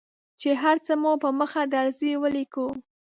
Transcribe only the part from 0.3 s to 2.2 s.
چې هر څه مو په مخه درځي